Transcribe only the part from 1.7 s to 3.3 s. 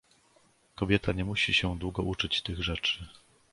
długo uczyć tych rzeczy.